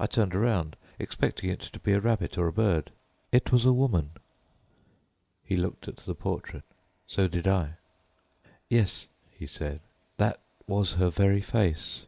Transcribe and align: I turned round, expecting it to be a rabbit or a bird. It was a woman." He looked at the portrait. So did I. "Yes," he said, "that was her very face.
I 0.00 0.08
turned 0.08 0.34
round, 0.34 0.74
expecting 0.98 1.50
it 1.50 1.60
to 1.60 1.78
be 1.78 1.92
a 1.92 2.00
rabbit 2.00 2.36
or 2.36 2.48
a 2.48 2.52
bird. 2.52 2.90
It 3.30 3.52
was 3.52 3.64
a 3.64 3.72
woman." 3.72 4.10
He 5.44 5.56
looked 5.56 5.86
at 5.86 5.98
the 5.98 6.16
portrait. 6.16 6.64
So 7.06 7.28
did 7.28 7.46
I. 7.46 7.74
"Yes," 8.68 9.06
he 9.30 9.46
said, 9.46 9.78
"that 10.16 10.40
was 10.66 10.94
her 10.94 11.10
very 11.10 11.40
face. 11.40 12.06